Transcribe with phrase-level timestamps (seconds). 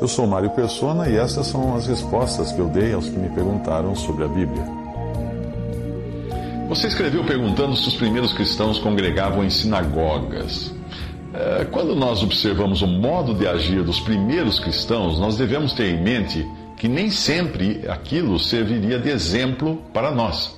[0.00, 3.28] Eu sou Mário Persona e essas são as respostas que eu dei aos que me
[3.30, 4.64] perguntaram sobre a Bíblia.
[6.68, 10.72] Você escreveu perguntando se os primeiros cristãos congregavam em sinagogas.
[11.32, 16.02] É, quando nós observamos o modo de agir dos primeiros cristãos, nós devemos ter em
[16.02, 20.56] mente que nem sempre aquilo serviria de exemplo para nós.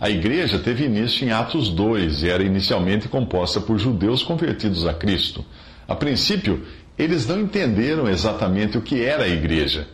[0.00, 4.94] A igreja teve início em Atos 2 e era inicialmente composta por judeus convertidos a
[4.94, 5.44] Cristo.
[5.86, 6.64] A princípio,
[7.02, 9.86] eles não entenderam exatamente o que era a igreja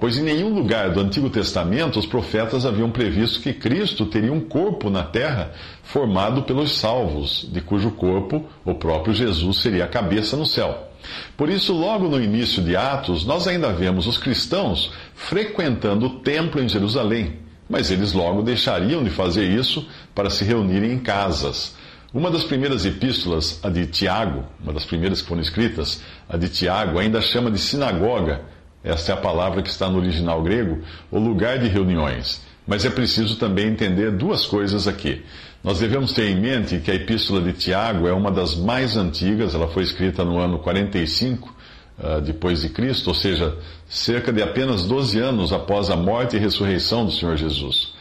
[0.00, 4.40] Pois em nenhum lugar do Antigo Testamento os profetas haviam previsto que Cristo teria um
[4.40, 10.36] corpo na terra formado pelos salvos, de cujo corpo o próprio Jesus seria a cabeça
[10.36, 10.90] no céu.
[11.36, 16.62] Por isso, logo no início de Atos, nós ainda vemos os cristãos frequentando o templo
[16.62, 21.76] em Jerusalém, mas eles logo deixariam de fazer isso para se reunirem em casas.
[22.14, 26.48] Uma das primeiras epístolas, a de Tiago, uma das primeiras que foram escritas, a de
[26.48, 31.18] Tiago, ainda chama de sinagoga esta é a palavra que está no original grego, o
[31.18, 32.42] lugar de reuniões.
[32.66, 35.24] Mas é preciso também entender duas coisas aqui.
[35.62, 39.54] Nós devemos ter em mente que a Epístola de Tiago é uma das mais antigas,
[39.54, 41.48] ela foi escrita no ano 45
[41.98, 43.56] uh, depois de Cristo, ou seja,
[43.88, 47.94] cerca de apenas 12 anos após a morte e ressurreição do Senhor Jesus.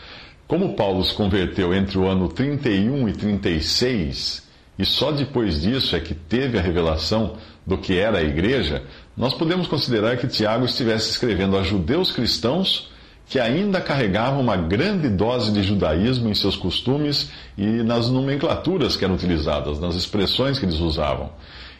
[0.53, 5.99] Como Paulo se converteu entre o ano 31 e 36, e só depois disso é
[5.99, 8.83] que teve a revelação do que era a igreja,
[9.17, 12.91] nós podemos considerar que Tiago estivesse escrevendo a judeus cristãos
[13.27, 19.03] que ainda carregavam uma grande dose de judaísmo em seus costumes e nas nomenclaturas que
[19.03, 21.31] eram utilizadas, nas expressões que eles usavam.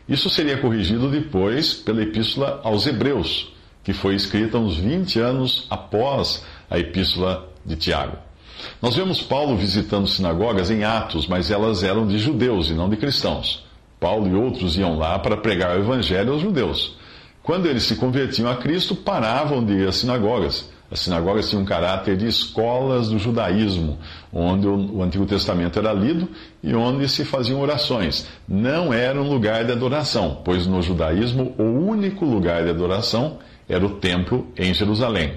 [0.09, 3.53] Isso seria corrigido depois pela Epístola aos Hebreus,
[3.83, 8.32] que foi escrita uns 20 anos após a Epístola de Tiago.
[8.81, 12.97] Nós vemos Paulo visitando sinagogas em Atos, mas elas eram de judeus e não de
[12.97, 13.63] cristãos.
[13.99, 16.97] Paulo e outros iam lá para pregar o evangelho aos judeus.
[17.41, 20.69] Quando eles se convertiam a Cristo, paravam de ir às sinagogas.
[20.89, 23.97] As sinagogas tinham um caráter de escolas do judaísmo,
[24.31, 26.29] onde o Antigo Testamento era lido
[26.61, 28.27] e onde se faziam orações.
[28.47, 33.83] Não era um lugar de adoração, pois no judaísmo o único lugar de adoração era
[33.85, 35.33] o templo em Jerusalém.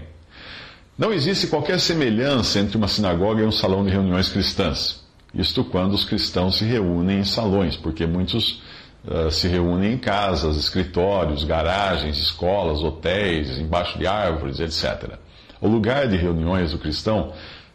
[0.98, 5.04] Não existe qualquer semelhança entre uma sinagoga e um salão de reuniões cristãs.
[5.34, 8.62] Isto quando os cristãos se reúnem em salões, porque muitos
[9.04, 15.18] uh, se reúnem em casas, escritórios, garagens, escolas, hotéis, embaixo de árvores, etc.
[15.60, 17.34] O lugar de reuniões do cristão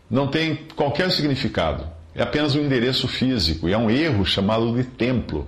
[0.09, 1.85] não tem qualquer significado.
[2.15, 5.47] É apenas um endereço físico e é um erro chamado de templo,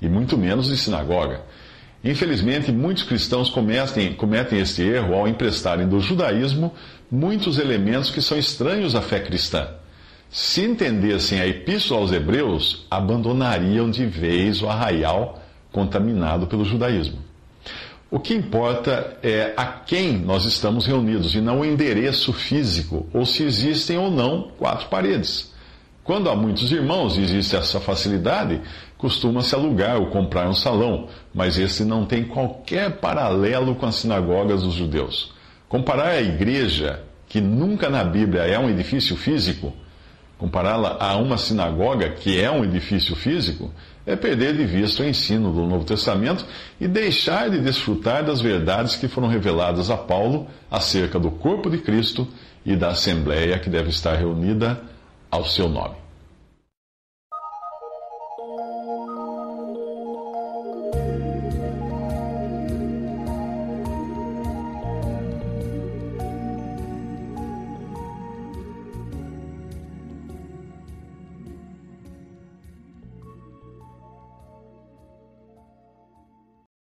[0.00, 1.42] e muito menos de sinagoga.
[2.02, 6.72] Infelizmente, muitos cristãos cometem, cometem este erro ao emprestarem do judaísmo
[7.10, 9.68] muitos elementos que são estranhos à fé cristã.
[10.30, 17.18] Se entendessem a Epístola aos Hebreus, abandonariam de vez o arraial contaminado pelo judaísmo.
[18.10, 23.26] O que importa é a quem nós estamos reunidos e não o endereço físico, ou
[23.26, 25.49] se existem ou não quatro paredes.
[26.10, 28.60] Quando há muitos irmãos e existe essa facilidade,
[28.98, 34.64] costuma-se alugar ou comprar um salão, mas esse não tem qualquer paralelo com as sinagogas
[34.64, 35.32] dos judeus.
[35.68, 39.72] Comparar a igreja, que nunca na Bíblia é um edifício físico,
[40.36, 43.72] compará-la a uma sinagoga, que é um edifício físico,
[44.04, 46.44] é perder de vista o ensino do Novo Testamento
[46.80, 51.78] e deixar de desfrutar das verdades que foram reveladas a Paulo acerca do corpo de
[51.78, 52.26] Cristo
[52.66, 54.90] e da assembleia que deve estar reunida
[55.30, 56.09] ao seu nome.